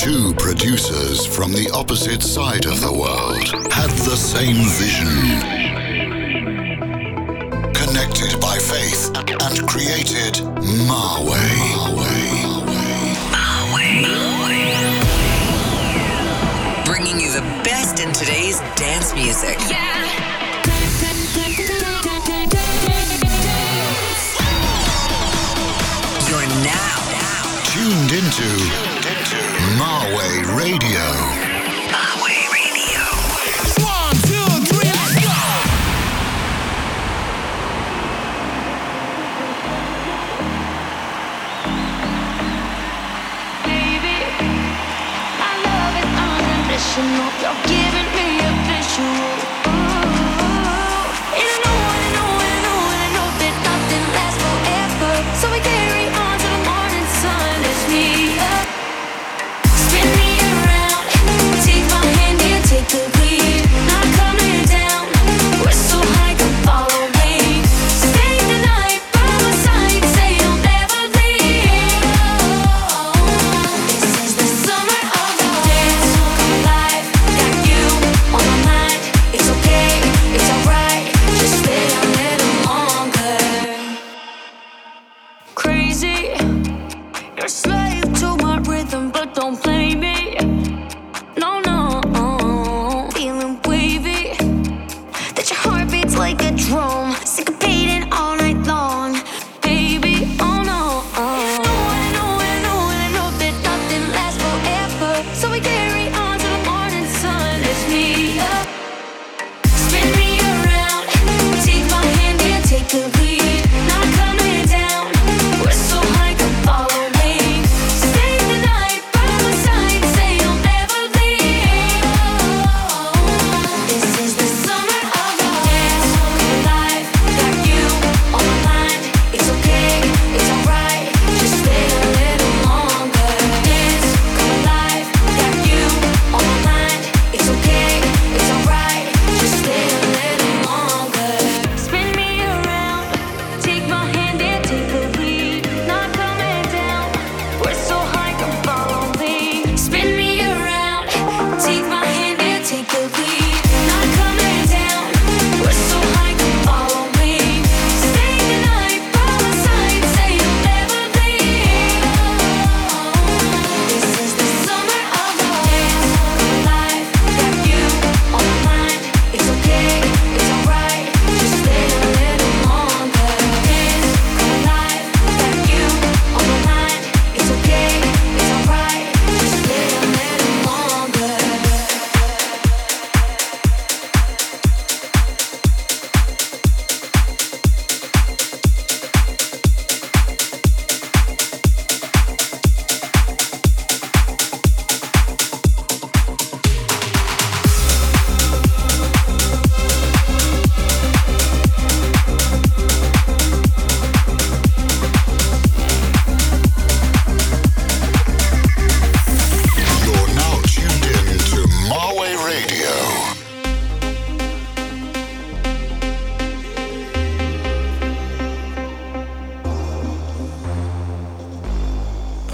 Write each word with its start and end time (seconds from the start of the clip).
Two 0.00 0.32
producers 0.32 1.26
from 1.26 1.52
the 1.52 1.70
opposite 1.74 2.22
side 2.22 2.64
of 2.64 2.80
the 2.80 2.90
world 2.90 3.50
had 3.70 3.90
the 4.08 4.16
same 4.16 4.56
vision. 4.80 5.06
Connected 7.74 8.40
by 8.40 8.56
faith 8.56 9.10
and 9.14 9.68
created 9.68 10.36
Marway. 10.88 11.52
Marway. 13.28 14.06
Bringing 16.86 17.20
you 17.20 17.30
the 17.30 17.44
best 17.62 18.00
in 18.00 18.10
today's 18.14 18.60
dance 18.76 19.12
music. 19.12 19.58
Yeah. 19.68 19.90
tuned 27.72 28.12
into 28.12 28.89
Radio. 30.12 31.39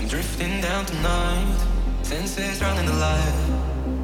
Drifting 0.08 0.60
down 0.60 0.86
tonight, 0.86 1.58
senses 2.02 2.62
running 2.62 2.88
alive, 2.88 3.34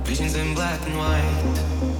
visions 0.04 0.34
in 0.34 0.52
black 0.52 0.80
and 0.84 0.98
white. 0.98 1.91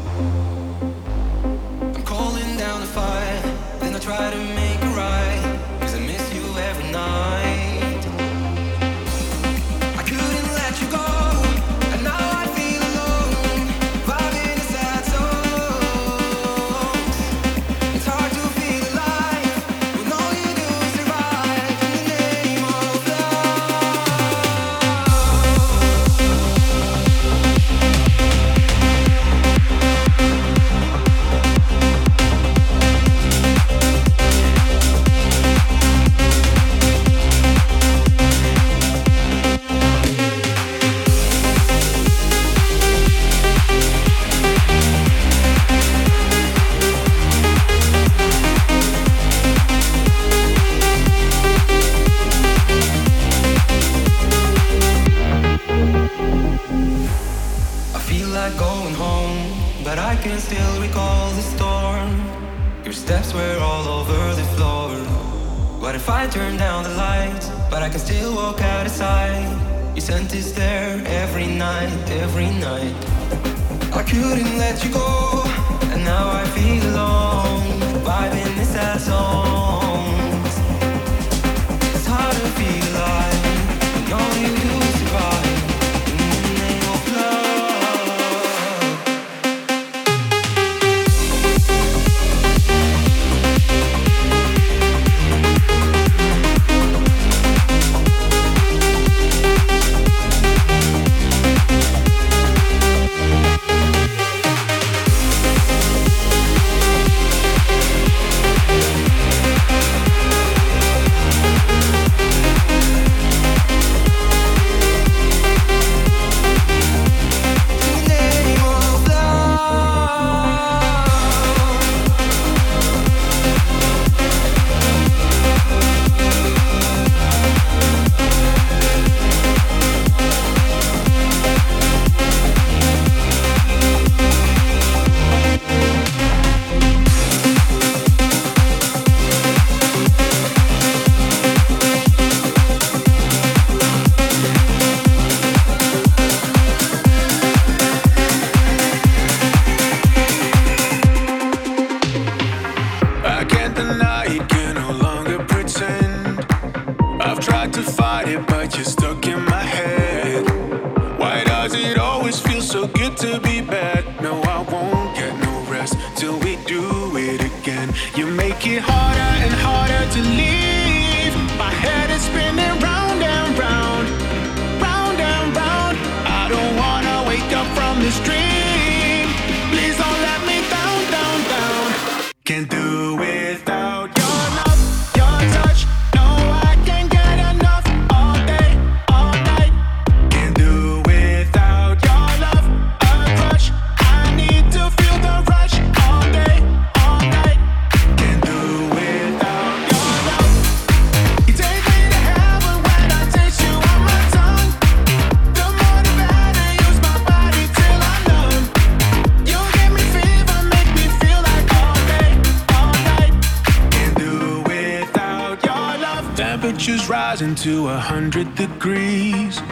degrees. 218.83 219.63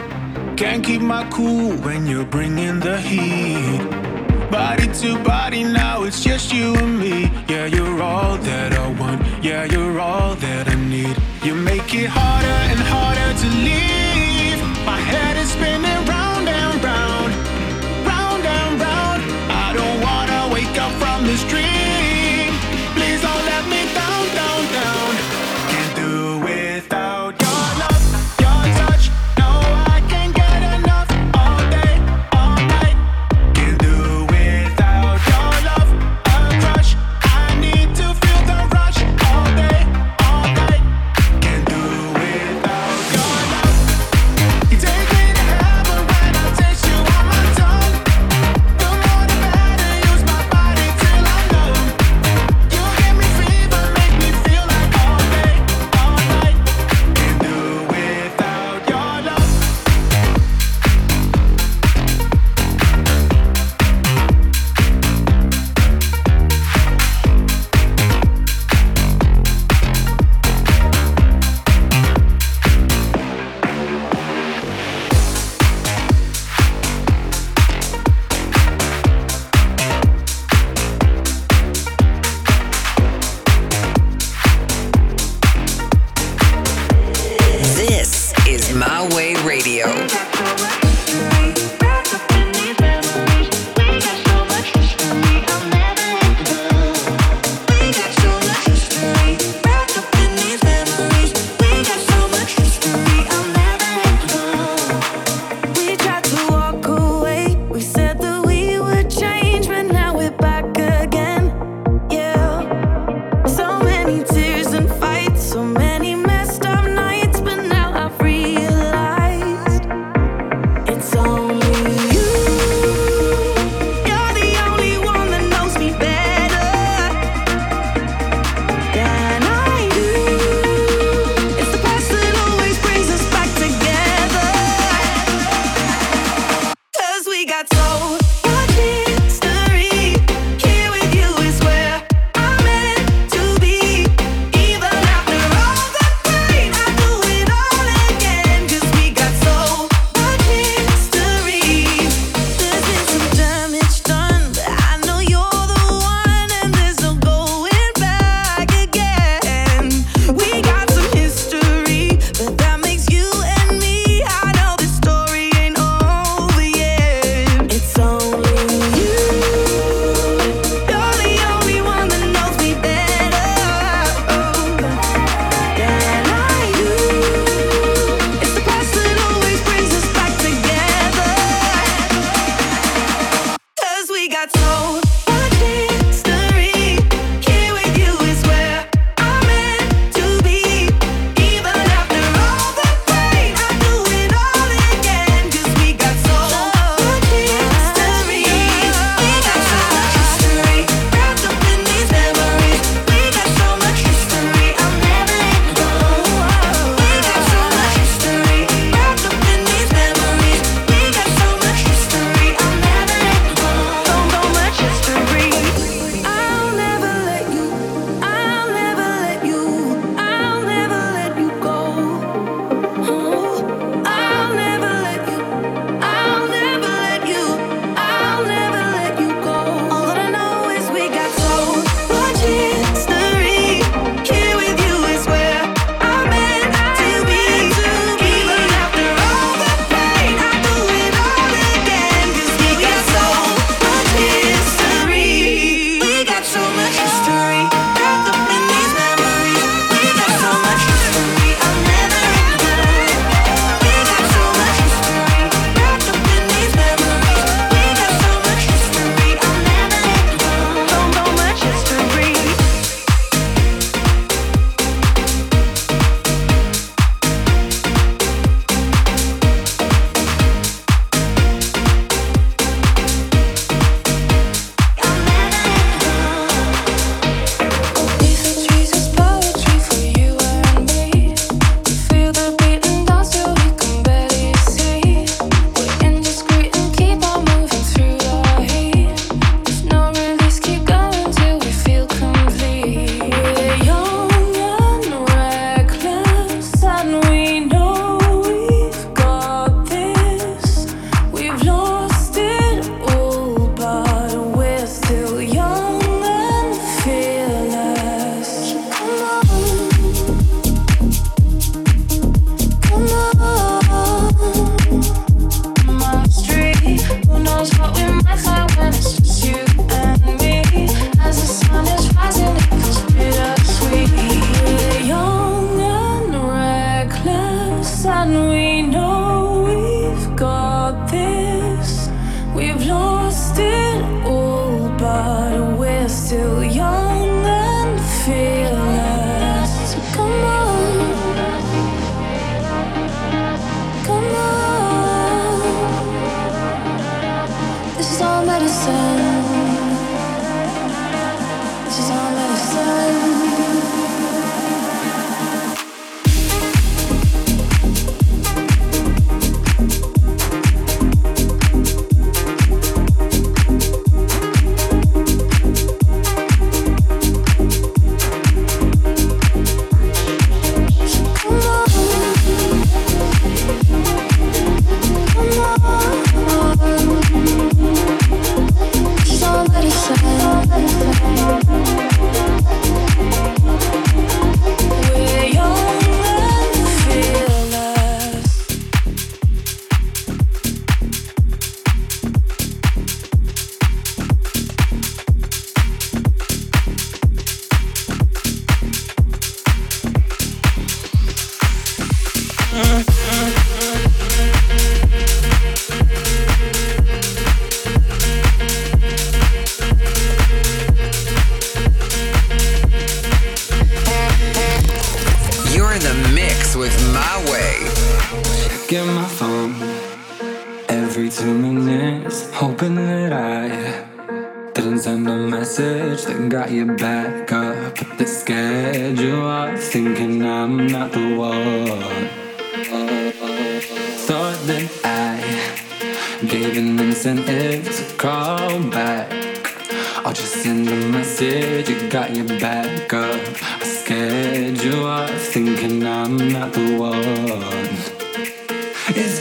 Can't 0.55 0.83
keep 0.83 1.01
my 1.01 1.27
cool 1.29 1.71
when 1.85 2.05
you're 2.05 2.25
bringing 2.25 2.79
the 2.79 2.97
heat. 2.99 3.81
Body 4.49 4.87
to 4.99 5.21
body, 5.23 5.63
now 5.63 6.03
it's 6.03 6.23
just 6.23 6.53
you 6.53 6.75
and 6.75 6.97
me. 6.97 7.23
Yeah, 7.49 7.65
you're 7.65 8.01
all 8.01 8.37
that 8.37 8.73
I 8.73 8.87
want. 8.99 9.21
Yeah, 9.43 9.65
you're 9.65 9.99
all 9.99 10.35
that 10.35 10.69
I 10.69 10.75
need. 10.75 11.15
You 11.43 11.55
make 11.55 11.93
it 11.93 12.07
harder 12.07 12.59
and 12.71 12.79
harder 12.79 13.39
to 13.41 13.47
leave. 13.65 14.00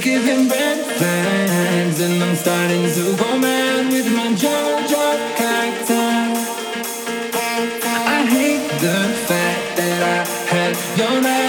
giving 0.01 0.49
red 0.49 0.87
flags, 0.97 2.01
and 2.01 2.23
I'm 2.23 2.35
starting 2.35 2.85
to 2.85 3.17
go 3.17 3.39
mad 3.39 3.93
with 3.93 4.11
my 4.13 4.29
JoJo 4.33 5.37
character. 5.37 6.09
I 7.35 8.27
hate 8.29 8.69
the 8.81 8.99
fact 9.29 9.77
that 9.77 10.03
I 10.03 10.55
had 10.55 10.77
your 10.99 11.21
night. 11.21 11.40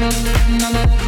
another, 0.00 0.32
another. 0.48 0.99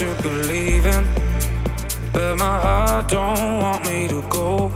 Should 0.00 0.22
believe 0.22 0.86
in. 0.86 1.04
But 2.10 2.36
my 2.38 2.58
heart 2.58 3.08
don't 3.10 3.60
want 3.60 3.84
me 3.84 4.08
to 4.08 4.22
go. 4.30 4.72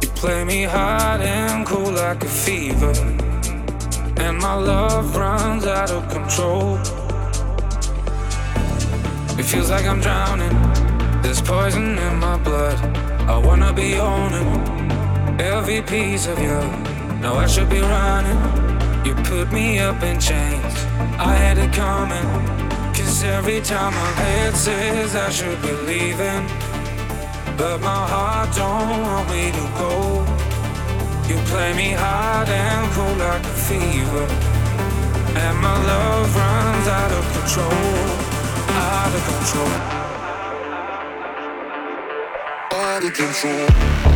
You 0.00 0.08
play 0.14 0.44
me 0.44 0.62
hot 0.62 1.20
and 1.20 1.66
cool 1.66 1.90
like 1.90 2.22
a 2.22 2.28
fever. 2.28 2.94
And 4.24 4.38
my 4.38 4.54
love 4.54 5.16
runs 5.16 5.66
out 5.66 5.90
of 5.90 6.08
control. 6.08 6.78
It 9.40 9.42
feels 9.42 9.70
like 9.70 9.86
I'm 9.86 10.00
drowning. 10.00 10.56
There's 11.22 11.42
poison 11.42 11.98
in 11.98 12.14
my 12.20 12.38
blood. 12.38 12.78
I 13.28 13.36
wanna 13.38 13.72
be 13.72 13.98
owning 13.98 14.52
every 15.40 15.82
piece 15.82 16.28
of 16.28 16.38
you. 16.38 16.60
Now 17.22 17.34
I 17.44 17.48
should 17.48 17.68
be 17.68 17.80
running. 17.80 18.40
You 19.04 19.16
put 19.24 19.50
me 19.50 19.80
up 19.80 20.00
in 20.04 20.20
chains. 20.20 20.74
I 21.18 21.34
had 21.34 21.58
it 21.58 21.72
coming. 21.72 22.51
Every 23.24 23.60
time 23.60 23.94
my 23.94 24.12
head 24.22 24.52
says 24.54 25.14
I 25.14 25.30
should 25.30 25.62
be 25.62 25.70
leaving, 25.86 26.44
but 27.56 27.80
my 27.80 28.06
heart 28.12 28.50
don't 28.56 29.02
want 29.02 29.30
me 29.30 29.52
to 29.52 29.66
go. 29.78 30.26
You 31.28 31.36
play 31.46 31.72
me 31.72 31.92
hard 31.92 32.48
and 32.48 32.92
cold 32.92 33.18
like 33.18 33.44
a 33.44 33.56
fever, 33.68 34.26
and 35.38 35.56
my 35.58 35.76
love 35.86 36.34
runs 36.34 36.88
out 36.88 37.12
of 37.12 37.24
control, 37.38 38.06
out 38.90 39.14
of 39.14 39.22
control, 39.30 39.72
out 42.72 43.04
of 43.04 43.14
control, 43.14 44.11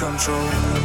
control. 0.00 0.79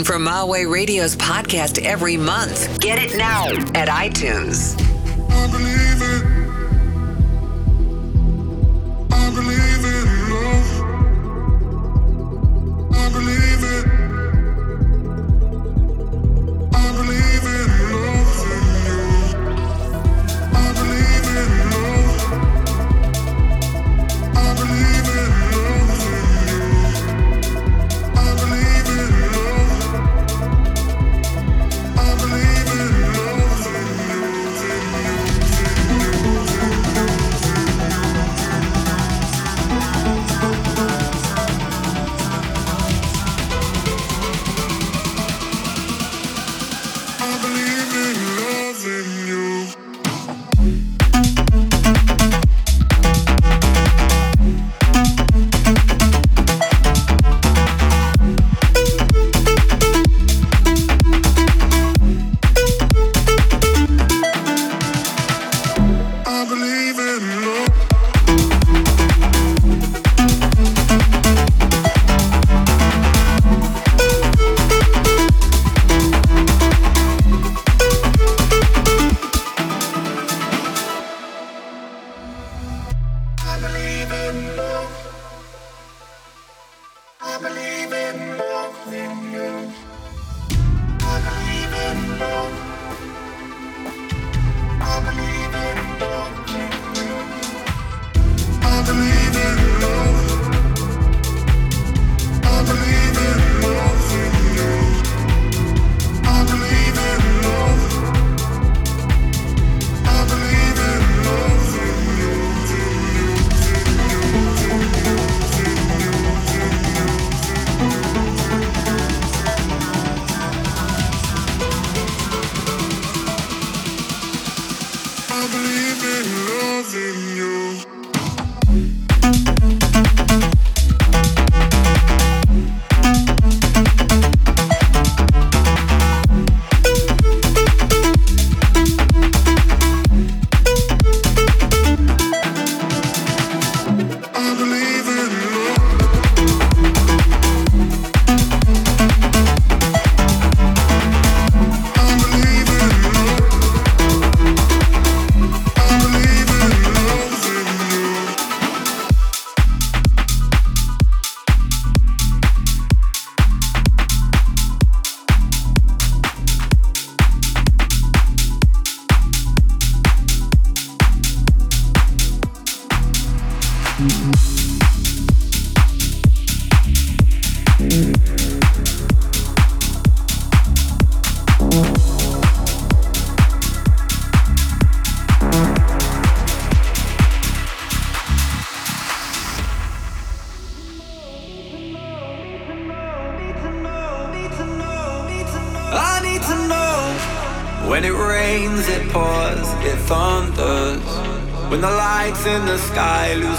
from 0.00 0.24
Malway 0.24 0.64
Radio's 0.68 1.14
podcast 1.16 1.78
every 1.84 2.16
month. 2.16 2.80
Get 2.80 2.98
it 2.98 3.14
now 3.18 3.44
at 3.74 3.88
iTunes. 3.88 4.81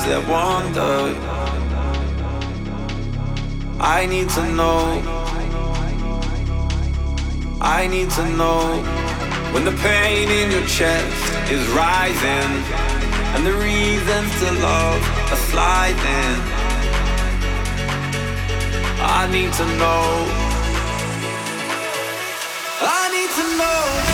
that 0.06 0.28
wander. 0.28 1.16
I 3.80 4.06
need 4.06 4.30
to 4.30 4.44
know. 4.54 5.02
I 7.62 7.88
need 7.88 8.10
to 8.12 8.26
know 8.36 8.84
when 9.54 9.64
the 9.66 9.72
pain 9.72 10.30
in 10.30 10.52
your 10.52 10.68
chest 10.68 11.52
is 11.52 11.64
rising 11.70 12.52
and 13.34 13.46
the 13.46 13.54
reasons 13.54 14.30
to 14.42 14.52
love 14.68 15.02
are 15.32 15.44
sliding. 15.52 16.40
I 19.00 19.28
need 19.32 19.54
to 19.54 19.66
know. 19.82 20.08
I 22.82 23.04
need 23.16 23.32
to 23.40 23.46
know. 23.58 24.13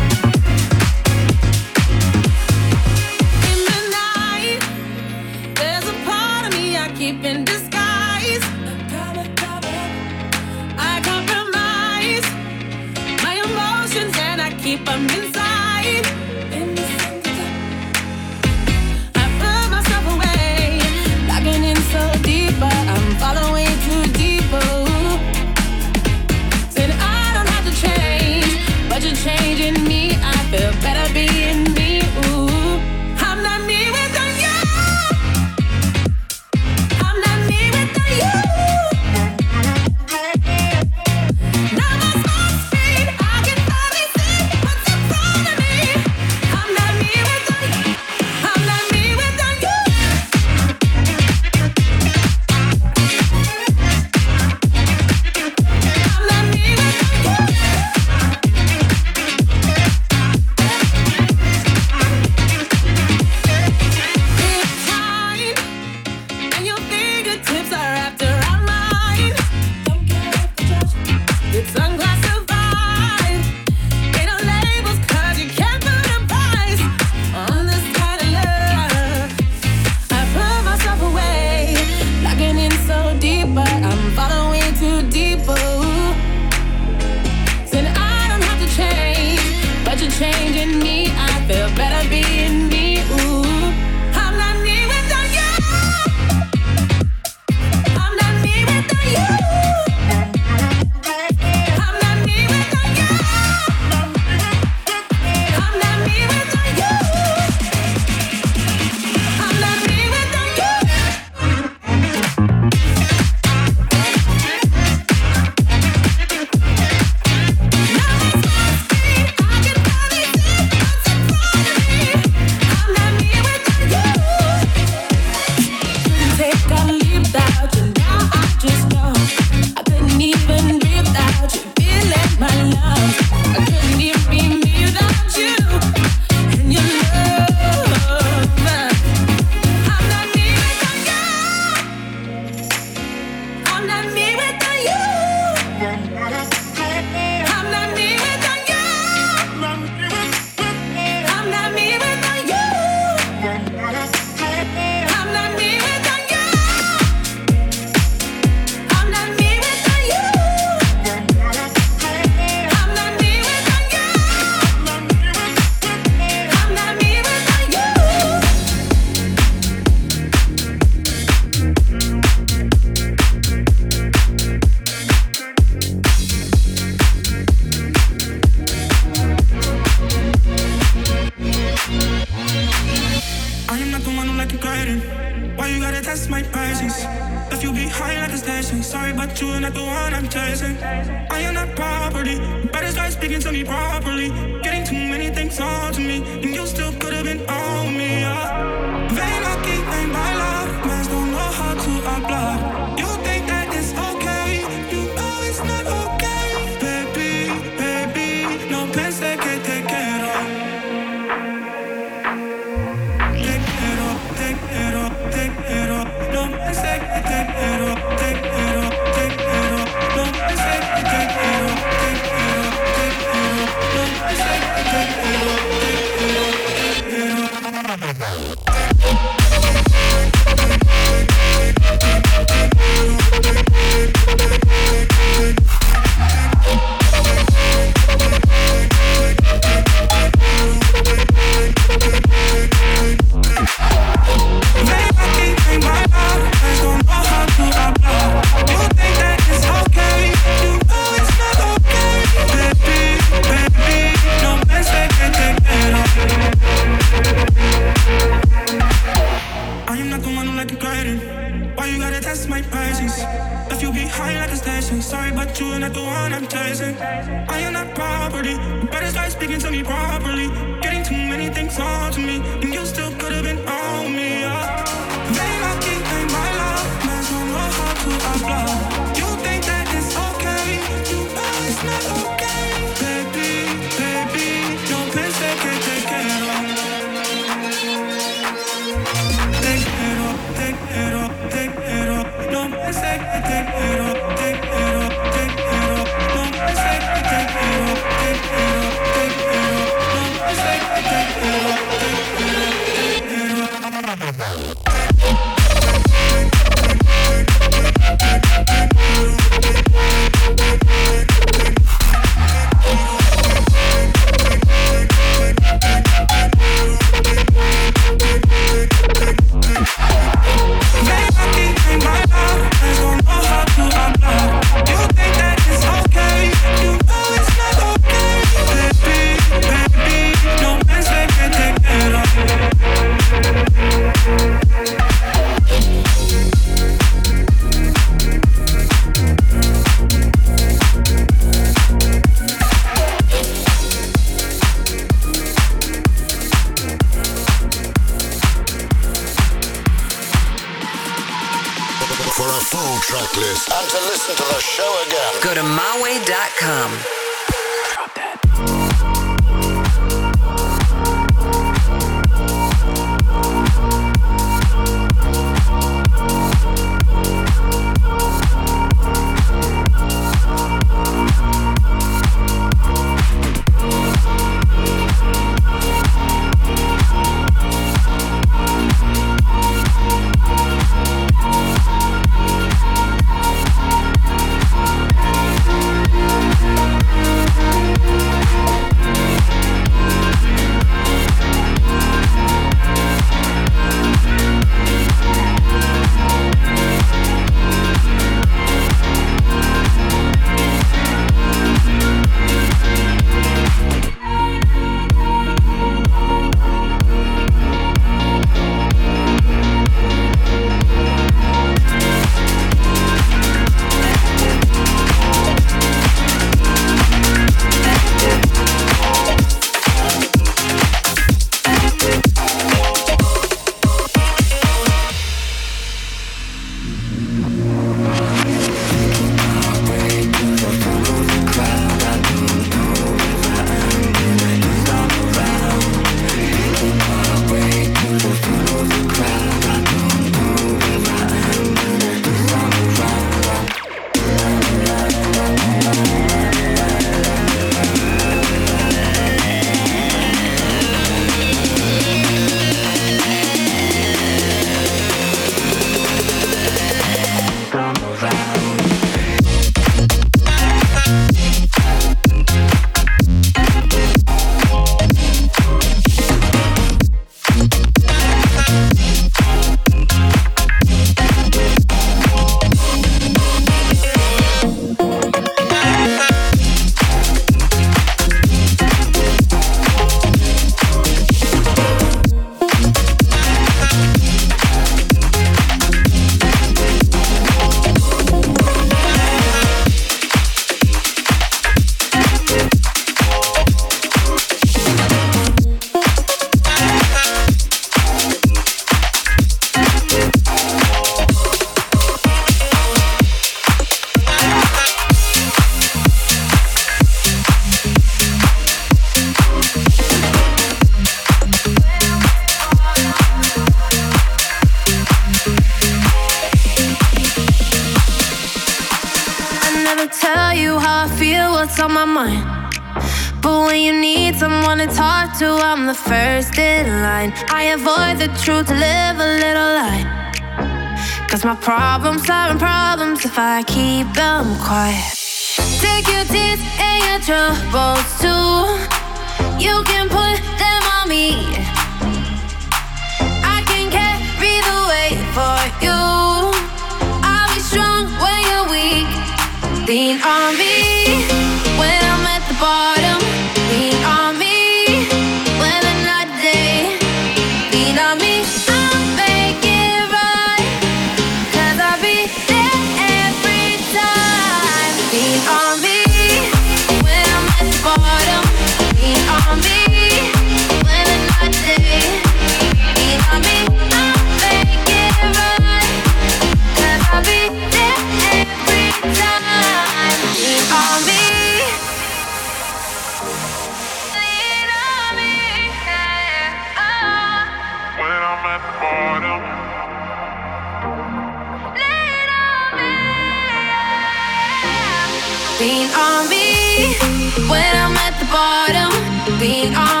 When 597.49 597.71
I'm 597.83 597.95
at 597.95 598.15
the 598.19 598.27
bottom. 598.31 598.91
Lean 599.39 599.73
on 599.75 600.00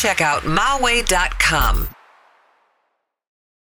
check 0.00 0.22
out 0.22 0.44
myway.com. 0.44 1.89